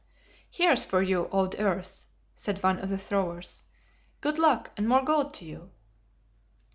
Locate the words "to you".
5.35-5.69